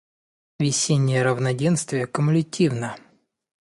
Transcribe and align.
Весеннее 0.57 1.21
равноденствие 1.21 2.07
кумулятивно. 2.07 2.95